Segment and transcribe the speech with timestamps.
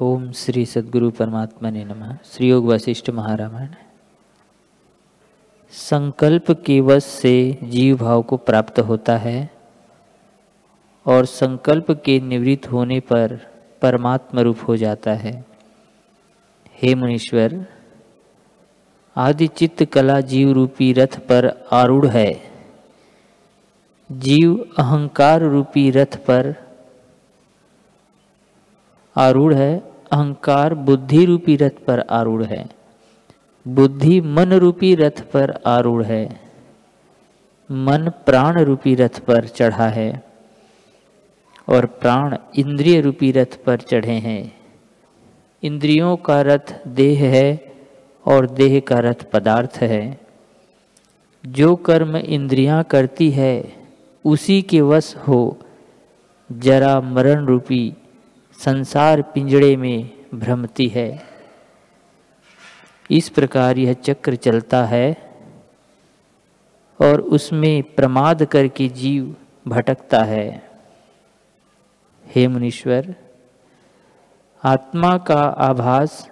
[0.00, 3.68] ओम श्री सद्गुरु परमात्मा ने नमः। श्री योग वशिष्ठ महारामायण।
[5.70, 9.50] संकल्प के वश से जीव भाव को प्राप्त होता है
[11.06, 13.40] और संकल्प के निवृत्त होने पर
[13.82, 15.44] परमात्मा रूप हो जाता है।
[16.82, 17.66] हे मुनीश्वर
[19.16, 22.40] आदि चित्त कला जीव रूपी रथ पर आरूढ़ है।
[24.12, 26.67] जीव अहंकार रूपी रथ पर
[29.18, 29.78] आरूढ़ है,
[30.10, 32.68] अहंकार बुद्धि रूपी रथ पर आरूढ़ है।
[33.68, 36.40] बुद्धि मन रूपी रथ पर आरूढ़ है।
[37.72, 40.24] मन प्राण रूपी रथ पर चढ़ा है
[41.68, 44.56] और प्राण इंद्रिय रूपी रथ पर चढ़े हैं।
[45.62, 47.72] इंद्रियों का रथ देह है
[48.26, 50.20] और देह का रथ पदार्थ है।
[51.46, 53.72] जो कर्म इंद्रियाँ करती है,
[54.24, 55.58] उसी के वश हो,
[56.52, 57.94] जरा मरण रूपी
[58.58, 61.22] संसार पिंजड़े में भ्रमती है।
[63.10, 65.16] इस प्रकार यह चक्र चलता है
[67.00, 69.36] और उसमें प्रमाद करके जीव
[69.68, 70.70] भटकता है।
[72.26, 73.14] हे मुनीश्वर,
[74.64, 76.30] आत्मा का आभास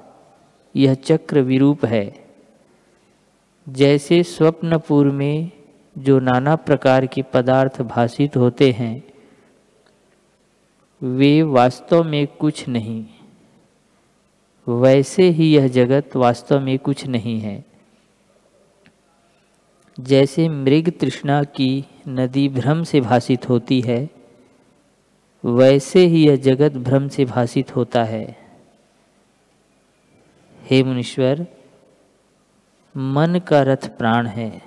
[0.77, 2.27] यह चक्र विरूप है।
[3.69, 5.51] जैसे स्वप्नपुर में
[5.99, 9.03] जो नाना प्रकार के पदार्थ भाषित होते हैं
[11.03, 13.07] वे वास्तव में कुछ नहीं।
[14.69, 17.65] वैसे ही यह जगत वास्तव में कुछ नहीं है।
[20.01, 24.11] जैसे मृग तृष्णा की नदी भ्रम से भाषित होती है,
[25.45, 28.37] वैसे ही यह जगत भ्रम से भाषित होता है।
[30.63, 31.47] हे मुनीश्वर,
[32.97, 34.63] मन का रथ प्राण है।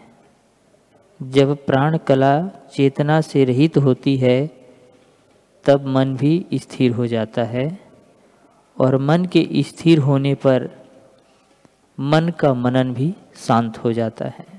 [1.24, 4.59] जब प्राण कला चेतना से रहित होती है
[5.66, 7.80] तब मन भी स्थिर हो जाता है
[8.80, 10.70] और मन के स्थिर होने पर
[12.00, 14.59] मन का मनन भी शांत हो जाता है।